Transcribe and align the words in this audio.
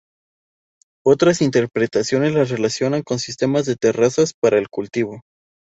Otras 1.05 1.43
interpretaciones 1.43 2.33
las 2.33 2.49
relacionan 2.49 3.03
con 3.03 3.19
sistemas 3.19 3.67
de 3.67 3.75
terrazas 3.75 4.33
para 4.33 4.57
el 4.57 4.67
cultivo. 4.67 5.21